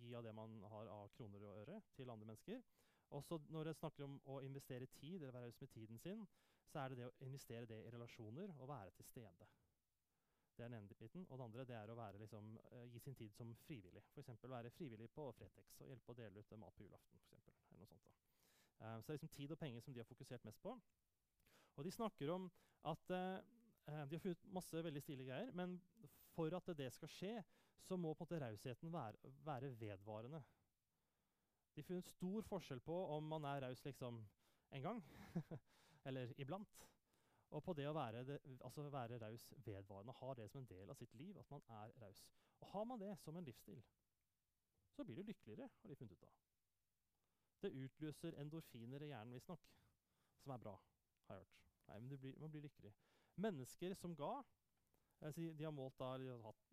[0.00, 2.62] gi av det man har av kroner og øre, til andre mennesker.
[3.14, 6.24] Også når jeg snakker om å investere tid, eller være raus med tiden sin,
[6.66, 9.48] så er det det å investere det i relasjoner og være til stede.
[10.54, 11.26] Det er den ene biten.
[11.28, 14.04] Og det andre det er å være, liksom, uh, gi sin tid som frivillig.
[14.14, 14.30] F.eks.
[14.50, 17.24] være frivillig på Fretex og hjelpe å dele ut mat på julaften.
[17.28, 18.14] For eksempel, eller noe sånt da.
[18.78, 20.76] Uh, så det er liksom tid og penger som de har fokusert mest på.
[21.74, 22.46] Og de snakker om
[22.90, 23.42] at uh,
[23.84, 25.76] de har funnet masse veldig stilige greier, men
[26.34, 27.34] for at det skal skje,
[27.84, 30.40] så må på en måte rausheten være, være, vedvarende.
[31.74, 34.22] De har funnet stor forskjell på om man er raus liksom
[34.74, 35.02] en gang
[36.08, 36.78] eller iblant.
[37.54, 38.24] Og på det å være,
[38.66, 41.92] altså være raus vedvarende, ha det som en del av sitt liv, at man er
[42.02, 42.24] raus.
[42.60, 43.82] Og har man det som en livsstil,
[44.94, 46.32] så blir du lykkeligere, har de funnet ut av.
[47.62, 49.70] Det utløser endorfiner i hjernen, visstnok,
[50.42, 50.74] som er bra,
[51.28, 51.62] har jeg hørt.
[51.86, 52.92] Nei, men blir, man blir lykkelig.
[53.36, 54.34] Mennesker som ga
[55.34, 56.63] De har målt da de har hatt.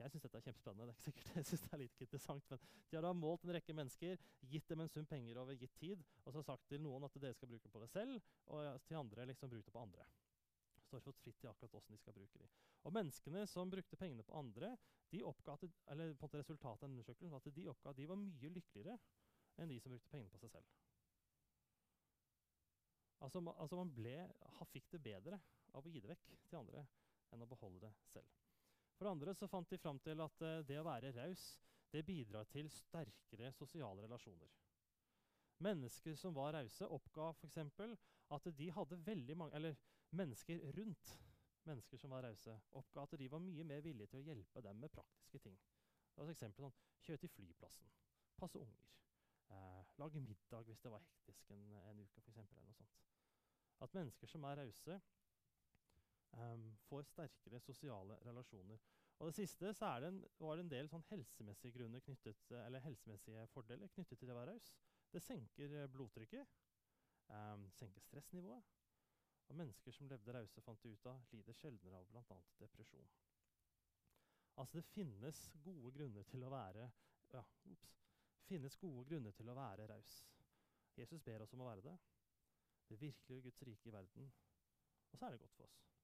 [0.00, 0.86] Jeg syns dette er kjempespennende.
[0.86, 3.44] det er ikke sikkert jeg synes det er litt interessant, men De har da målt
[3.44, 6.82] en rekke mennesker, gitt dem en sum penger over gitt tid, og så sagt til
[6.84, 8.16] noen at dere skal bruke på det selv,
[8.48, 10.08] og til andre liksom bruk det på andre.
[10.88, 12.48] Står fått fritt til akkurat hvordan de skal bruke de.
[12.88, 14.72] Og Menneskene som brukte pengene på andre,
[15.12, 18.00] de oppga at, eller på en måte resultatet av undersøkelsen var at de oppga at
[18.00, 18.96] de var mye lykkeligere
[19.60, 20.76] enn de som brukte pengene på seg selv.
[23.20, 24.16] Altså, altså man ble,
[24.72, 25.40] fikk det bedre
[25.76, 26.86] av å gi det vekk til andre
[27.34, 28.39] enn å beholde det selv.
[29.00, 31.44] For det andre så fant de fram til at uh, det å være raus
[31.88, 34.50] det bidrar til sterkere sosiale relasjoner.
[35.64, 37.56] Mennesker som var rause, oppga f.eks.
[38.36, 39.80] at de hadde veldig mange Eller
[40.12, 41.16] mennesker rundt
[41.64, 44.84] mennesker som var rause, oppga at de var mye mer villige til å hjelpe dem
[44.84, 45.56] med praktiske ting.
[46.12, 47.92] Det var eksempel sånn, Kjøre til flyplassen,
[48.36, 48.88] passe unger,
[49.48, 52.98] eh, lage middag hvis det var hektisk en, en uke, for eksempel, eller noe sånt.
[53.80, 54.98] At mennesker som er rause,
[56.32, 58.80] um, får sterkere sosiale relasjoner.
[59.20, 63.46] Og det siste det en, var det en del sånn helsemessige grunner knyttet, eller helsemessige
[63.52, 64.70] fordeler knyttet til å være raus.
[65.12, 66.54] Det senker eh, blodtrykket,
[67.28, 68.70] um, senker stressnivået.
[69.50, 72.38] Og mennesker som levde rause, fant ut av, lider sjeldnere av bl.a.
[72.62, 73.12] depresjon.
[74.62, 76.86] Altså det finnes gode grunner til å være
[77.34, 77.94] ja, ups,
[78.46, 80.16] finnes gode grunner til å være raus.
[80.96, 81.96] Jesus ber oss om å være det.
[82.90, 84.32] Det virkelige Guds rike i verden.
[85.10, 85.99] Og så er det godt for oss.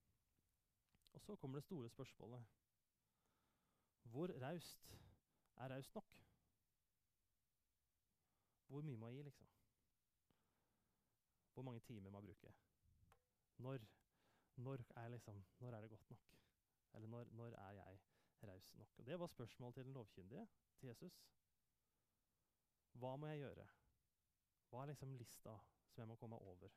[1.16, 2.44] Og så kommer det store spørsmålet.
[4.02, 4.92] Hvor raust
[5.56, 6.16] er raust nok?
[8.66, 9.46] Hvor mye må jeg gi, liksom?
[11.54, 12.52] Hvor mange timer må jeg bruke?
[13.58, 13.78] Når,
[14.56, 16.26] når, er, liksom, når er det godt nok?
[16.94, 17.98] Eller når, når er jeg
[18.42, 18.98] raus nok?
[18.98, 20.48] Og Det var spørsmålet til den lovkyndige,
[20.78, 21.24] til Jesus.
[22.92, 23.66] Hva må jeg gjøre?
[24.68, 25.56] Hva er liksom lista
[25.88, 26.68] som jeg må komme over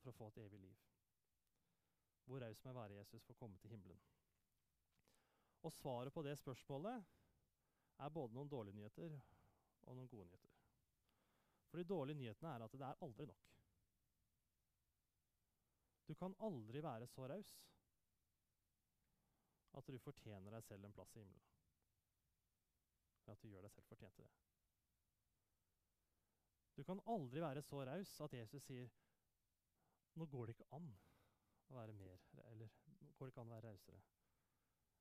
[0.00, 0.76] for å få et evig liv.
[2.24, 4.00] Hvor raus må jeg være, Jesus, for å komme til himmelen?
[5.64, 7.04] Og svaret på det spørsmålet
[8.04, 9.16] er både noen dårlige nyheter
[9.84, 10.54] og noen gode nyheter.
[11.70, 13.50] For de dårlige nyhetene er at det er aldri nok.
[16.08, 17.54] Du kan aldri være så raus
[19.74, 21.48] at du fortjener deg selv en plass i himmelen.
[23.24, 24.34] Eller at du gjør deg selv fortjent til det.
[26.76, 28.92] Du kan aldri være så raus at Jesus sier
[30.14, 30.92] nå går det ikke an
[31.74, 32.70] å være mer, eller
[33.16, 34.02] går det ikke an å være rausere.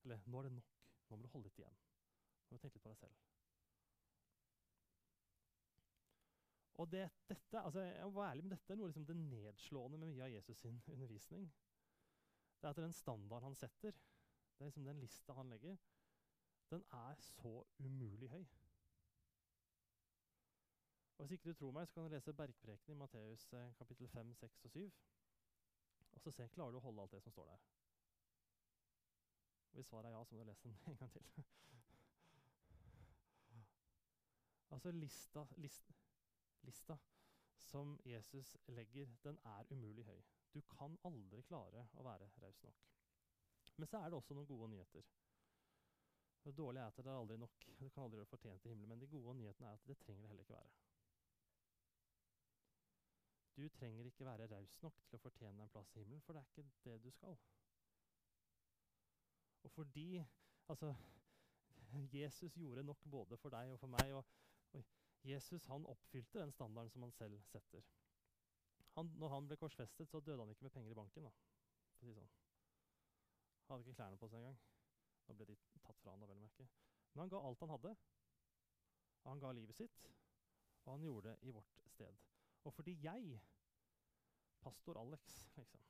[0.03, 0.73] Eller nå er det nok.
[1.09, 1.79] Nå må du holde litt igjen.
[2.47, 3.21] Nå må du tenke litt på deg selv.
[6.81, 9.99] Og det, dette, altså jeg må være ærlig, men dette er noe liksom det nedslående
[10.01, 11.45] med mye av Jesus sin undervisning.
[12.57, 15.77] Det er at den standarden han setter, det er liksom den lista han legger,
[16.71, 18.45] den er så umulig høy.
[21.17, 24.07] Og Hvis ikke du tror meg, så kan du lese Bergprekenen i Matteus eh, kapittel
[24.09, 24.91] 5, 6 og 7.
[26.13, 27.65] Og så se, klarer du å holde alt det som står der.
[29.73, 31.25] Hvis svaret er ja, så må du lese den en gang til.
[34.73, 35.91] altså lista, list,
[36.61, 36.97] lista
[37.57, 40.21] som Jesus legger, den er umulig høy.
[40.53, 42.85] Du kan aldri klare å være raus nok.
[43.77, 45.05] Men så er det også noen gode nyheter.
[46.43, 47.67] Det dårlige er at det er aldri nok.
[47.79, 48.89] Du kan aldri gjøre fortjent i himmelen.
[48.89, 50.73] Men de gode nyhetene er at det trenger det heller ikke være.
[53.55, 56.41] Du trenger ikke være raus nok til å fortjene en plass i himmelen, for det
[56.41, 57.37] er ikke det du skal.
[59.63, 60.23] Og fordi
[60.67, 60.95] Altså,
[62.13, 64.13] Jesus gjorde nok både for deg og for meg.
[64.13, 64.25] Og,
[64.73, 64.83] og
[65.23, 67.83] Jesus han oppfylte den standarden som han selv setter.
[68.95, 71.23] Han, når han ble korsfestet, så døde han ikke med penger i banken.
[71.23, 71.31] da,
[71.97, 72.31] for å si sånn.
[73.67, 74.59] Hadde ikke klærne på seg engang.
[75.27, 76.67] Da ble de tatt fra han da, vel å merke.
[77.13, 77.95] Men han ga alt han hadde.
[79.23, 80.07] Han ga livet sitt,
[80.83, 82.17] og han gjorde det i vårt sted.
[82.63, 83.39] Og fordi jeg,
[84.61, 85.81] pastor Alex, liksom,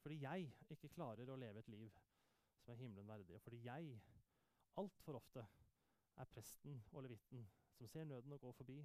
[0.00, 1.96] fordi jeg ikke klarer å leve et liv
[2.60, 3.96] som er himmelen verdig, og fordi jeg
[4.78, 5.44] altfor ofte
[6.20, 8.78] er presten og levitten som ser nøden og går forbi,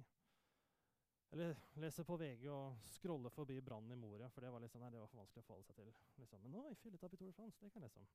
[1.34, 4.90] eller leser på VG og scroller forbi brannen i Moria, for det var, liksom, nei,
[4.94, 5.90] det var for vanskelig å forholde seg til.
[6.22, 6.42] Liksom.
[6.44, 8.12] Men nå i fylletapp i Tour de France, det kan jeg lese om.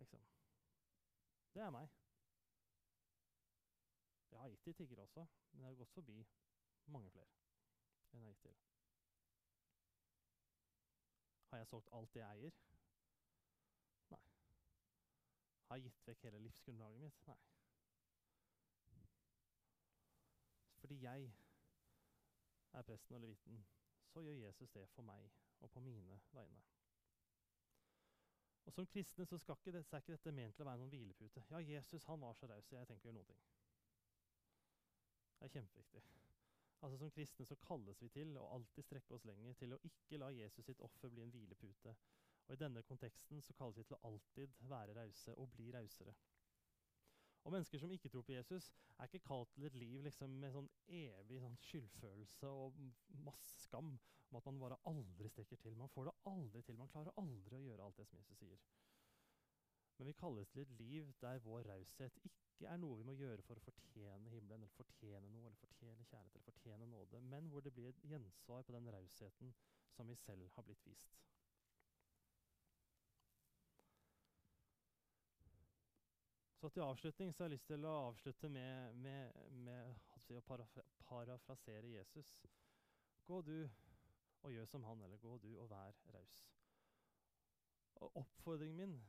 [0.00, 0.24] Liksom.
[1.54, 1.92] Det er meg.
[4.30, 6.16] Jeg har gitt de tiggere også, men jeg har gått forbi
[6.94, 7.39] mange flere
[8.14, 8.56] enn jeg gitt til.
[11.50, 12.58] Har jeg solgt alt det jeg eier?
[14.10, 14.22] Nei.
[15.68, 17.22] Har jeg gitt vekk hele livsgrunnlaget mitt?
[17.26, 19.06] Nei.
[20.80, 21.32] Fordi jeg
[22.72, 23.64] er presten og leviten,
[24.12, 26.62] så gjør Jesus det for meg og på mine vegne.
[28.64, 30.92] Og Som kristne så, ikke det, så er ikke dette ment til å være noen
[30.92, 31.42] hvilepute.
[31.50, 33.40] Ja, Jesus han var så raus, så jeg tenker å gjøre noen ting.
[35.40, 36.02] Det er kjempeviktig.
[36.80, 40.20] Altså Som kristne så kalles vi til å alltid strekke oss lenger, til å ikke
[40.22, 41.94] la Jesus sitt offer bli en hvilepute.
[42.46, 46.14] Og I denne konteksten så kalles vi til å alltid være rause og bli rausere.
[47.44, 50.52] Og Mennesker som ikke tror på Jesus, er ikke kalt til et liv liksom, med
[50.52, 52.76] sånn evig sånn skyldfølelse og
[53.24, 53.94] masse skam
[54.30, 55.76] om at man bare aldri strekker til.
[55.76, 56.76] Man får det aldri til.
[56.78, 58.60] Man klarer aldri å gjøre alt det som Jesus sier.
[59.98, 63.44] Men vi kalles til et liv der vår raushet ikke er noe vi må gjøre
[63.46, 67.64] for å fortjene himmelen, eller fortjene noe, eller fortjene kjærlighet, eller fortjene nåde, men hvor
[67.64, 69.54] det blir et gjensvar på den rausheten
[69.96, 71.20] som vi selv har blitt vist.
[76.60, 80.42] Så til avslutning så har jeg lyst til å avslutte med, med, med altså å
[80.44, 82.34] parafra parafrasere Jesus.
[83.24, 83.54] Gå du
[84.42, 86.42] og gjør som han, eller gå du og vær raus.
[88.04, 89.00] Og Oppfordringen min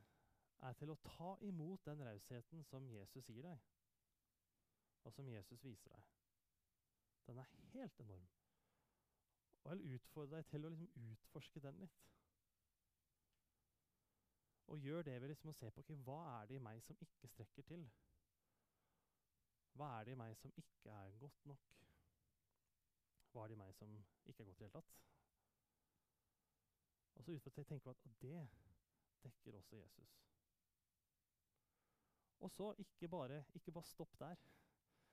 [0.62, 3.64] er til å ta imot den rausheten som Jesus gir deg,
[5.02, 6.08] og som Jesus viser deg.
[7.26, 8.28] Den er helt enorm.
[9.62, 12.00] Og jeg vil utfordre deg til å liksom utforske den litt.
[14.72, 16.98] Og gjør det ved liksom å se på okay, hva er det i meg som
[17.02, 17.84] ikke strekker til.
[19.78, 21.70] Hva er det i meg som ikke er godt nok?
[23.32, 23.94] Hva er det i meg som
[24.28, 24.98] ikke er godt i det hele tatt?
[27.14, 28.42] Og så utfordrer jeg tenke på at det
[29.22, 30.31] dekker også Jesus.
[32.42, 34.40] Og så ikke bare, ikke bare stopp der.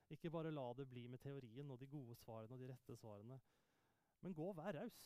[0.09, 3.37] Ikke bare la det bli med teorien og de gode svarene og de rette svarene.
[4.21, 5.03] Men gå og vær raus.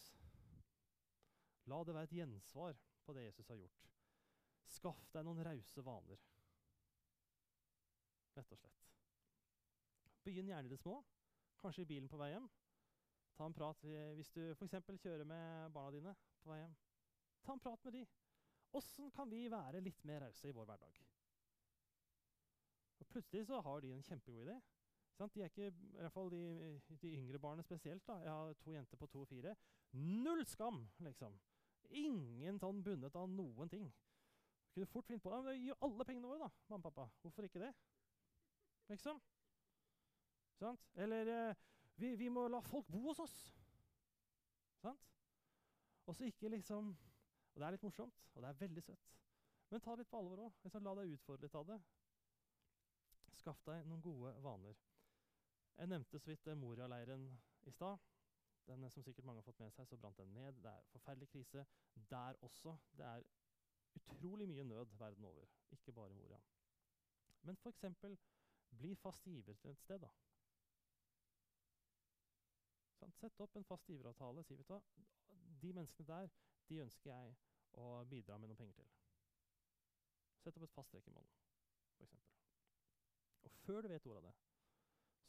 [1.67, 3.89] La det være et gjensvar på det Jesus har gjort.
[4.63, 6.23] Skaff deg noen rause vaner.
[8.33, 8.89] Rett og slett.
[10.23, 11.01] Begynn gjerne i det små.
[11.59, 12.47] Kanskje i bilen på vei hjem.
[13.35, 13.83] Ta en prat
[14.15, 14.79] hvis du f.eks.
[15.03, 16.75] kjører med barna dine på vei hjem.
[17.43, 18.05] Ta en prat med de.
[18.79, 21.03] Åssen kan vi være litt mer rause i vår hverdag?
[23.03, 24.55] Og Plutselig så har de en kjempegod idé.
[25.17, 25.33] Sant?
[25.35, 26.43] De er ikke, i hvert fall de,
[27.01, 28.05] de yngre barna spesielt.
[28.07, 28.15] da.
[28.23, 29.55] Jeg har to jenter på to og fire.
[29.91, 31.35] Null skam, liksom.
[31.89, 33.89] Ingen sånn bundet av noen ting.
[34.73, 35.57] Kunne fort finne på det.
[35.59, 37.09] Gi alle pengene våre, da, mamma og pappa.
[37.21, 37.73] Hvorfor ikke det?
[38.89, 39.19] Liksom.
[40.61, 40.87] Sant?
[40.95, 41.65] Eller eh,
[41.99, 43.35] vi, vi må la folk bo hos oss.
[44.79, 45.11] Sant?
[46.07, 46.95] Og så ikke liksom
[47.53, 49.11] Og det er litt morsomt, og det er veldig søtt.
[49.69, 50.55] Men ta det litt på alvor òg.
[50.65, 51.77] Liksom, la deg utfordre litt av det.
[53.33, 54.77] Skaff deg noen gode vaner.
[55.77, 57.25] Jeg nevnte så vidt eh, Moria-leiren
[57.65, 58.01] i stad.
[58.67, 60.59] Den eh, som sikkert mange har fått med seg, så brant den ned.
[60.63, 61.65] Det er forferdelig krise
[62.09, 62.75] der også.
[62.97, 63.25] Det er
[63.97, 66.39] utrolig mye nød verden over, ikke bare Moria.
[67.41, 67.83] Men f.eks.
[68.69, 70.09] bli fast giver til et sted, da.
[73.13, 74.43] Sett opp en fast giveravtale.
[74.43, 74.79] Si, vet du,
[75.61, 76.29] de menneskene der
[76.69, 77.35] de ønsker jeg
[77.79, 78.93] å bidra med noen penger til.
[80.43, 81.43] Sett opp et fast trekk i måneden,
[81.97, 82.32] f.eks.
[83.43, 84.33] Og før du vet ordet av det,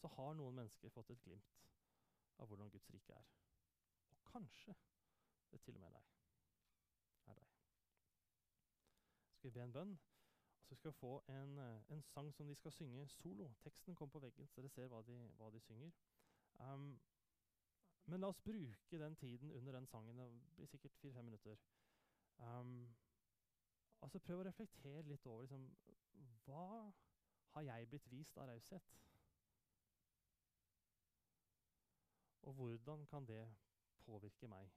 [0.00, 1.62] så har noen mennesker fått et glimt
[2.38, 3.30] av hvordan Guds rike er.
[4.10, 4.74] Og kanskje
[5.52, 6.10] det til og med deg.
[7.26, 7.54] Er deg.
[9.28, 9.96] Så Skal vi be en bønn?
[10.64, 13.52] Og så skal vi få en, eh, en sang som de skal synge solo.
[13.62, 15.92] Teksten kommer på veggen, så dere ser hva de, hva de synger.
[16.58, 17.00] Um,
[18.06, 20.18] men la oss bruke den tiden under den sangen.
[20.18, 21.56] Det blir sikkert fire-fem minutter.
[22.38, 22.94] Um,
[24.02, 25.68] altså Prøv å reflektere litt over liksom,
[26.44, 26.92] hva
[27.54, 28.94] har jeg blitt vist av raushet?
[32.42, 33.44] Og hvordan kan det
[34.04, 34.70] påvirke meg?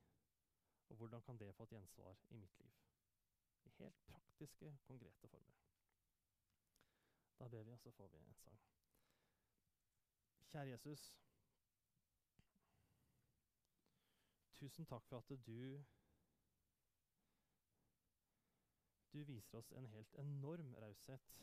[0.90, 2.72] Og hvordan kan det få et gjensvar i mitt liv?
[3.66, 5.54] I helt praktiske, konkrete former.
[7.40, 8.60] Da ber vi, og så får vi en sang.
[10.48, 11.18] Kjære Jesus.
[14.54, 15.84] Tusen takk for at du
[19.14, 21.38] Du viser oss en helt enorm raushet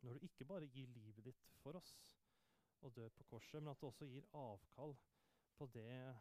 [0.00, 1.92] når du ikke bare gir livet ditt for oss
[2.84, 4.96] og dør på korset, men at du også gir avkall
[5.56, 6.12] på det,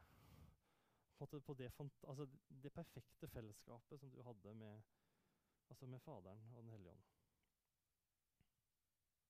[1.17, 1.71] på det,
[2.07, 2.27] altså
[2.63, 4.81] det perfekte fellesskapet som du hadde med,
[5.69, 7.03] altså med Faderen og Den hellige ånd.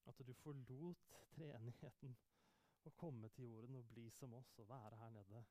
[0.06, 2.18] At du forlot treenigheten
[2.86, 5.46] og komme til jorden og bli som oss og være her nede.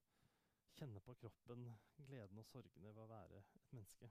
[0.74, 1.66] Kjenne på kroppen
[2.06, 4.10] gleden og sorgene ved å være et menneske.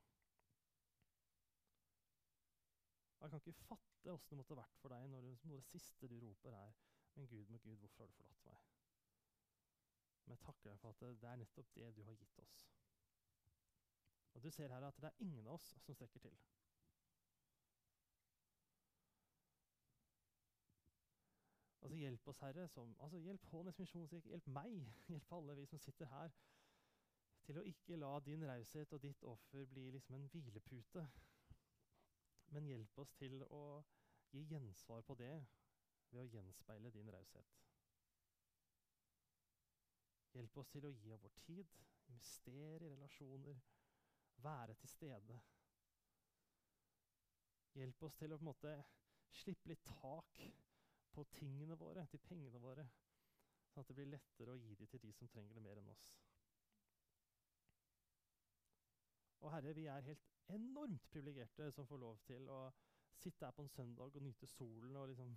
[3.24, 6.08] Jeg kan ikke fatte åssen det måtte vært for deg når det, når det siste
[6.12, 6.74] du roper, er
[7.16, 8.58] Men Gud, men Gud, hvorfor har du forlatt meg?
[10.24, 12.58] Men jeg takker deg for at det, det er nettopp det du har gitt oss.
[14.34, 16.36] Og du ser her at det er ingen av oss som strekker til.
[21.82, 22.68] Altså Hjelp oss, Herre.
[22.68, 24.80] Som, altså hjelp Hånes misjonskirke, hjelp meg,
[25.14, 26.34] hjelp alle vi som sitter her,
[27.44, 31.08] til å ikke la din raushet og ditt offer bli liksom en hvilepute.
[32.54, 33.64] Men hjelp oss til å
[34.34, 35.34] gi gjensvar på det
[36.12, 37.56] ved å gjenspeile din raushet.
[40.34, 41.74] Hjelp oss til å gi av vår tid,
[42.10, 43.60] investere i relasjoner,
[44.46, 45.40] være til stede.
[47.78, 48.74] Hjelp oss til å på en måte
[49.34, 50.42] slippe litt tak
[51.14, 52.86] på tingene våre, til pengene våre,
[53.70, 55.90] sånn at det blir lettere å gi dem til de som trenger det mer enn
[55.94, 56.10] oss.
[59.44, 62.60] Og Herre, vi er helt enormt privilegerte som får lov til å
[63.20, 65.34] sitte her på en søndag og nyte solen og liksom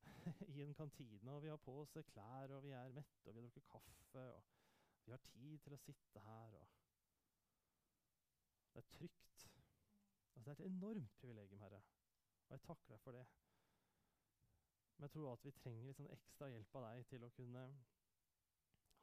[0.54, 1.34] i en kantine.
[1.34, 4.24] Og vi har på oss klær, og vi er mette, og vi har drukket kaffe.
[4.32, 6.56] og Vi har tid til å sitte her.
[6.56, 6.72] og
[8.72, 9.44] Det er trygt.
[9.44, 11.82] Altså, det er et enormt privilegium, Herre.
[12.48, 13.26] Og jeg takker deg for det.
[14.96, 17.66] Men jeg tror at vi trenger litt sånn ekstra hjelp av deg til å kunne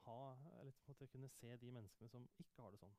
[0.07, 0.19] ha,
[0.59, 2.97] eller på en måte kunne se de menneskene som ikke har det sånn.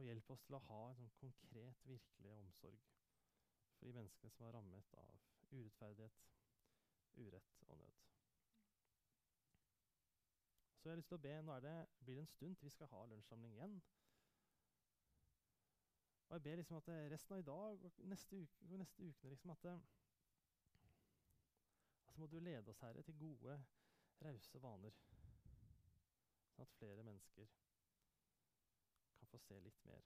[0.00, 2.84] Og hjelp oss til å ha en sånn konkret, virkelig omsorg
[3.74, 5.18] for de menneskene som er rammet av
[5.50, 6.22] urettferdighet,
[7.20, 7.98] urett og nød.
[10.78, 12.72] Så jeg har lyst til å be, Nå det, blir det en stund til vi
[12.72, 13.76] skal ha lunsjsamling igjen.
[16.30, 19.34] Og jeg ber liksom at resten av i dag og neste, uke, og neste ukene
[19.34, 19.72] liksom at
[22.06, 23.64] altså må du lede oss, Herre, til gode,
[24.24, 24.96] rause vaner.
[26.54, 27.52] Sånn at flere mennesker
[29.30, 30.02] få se litt mer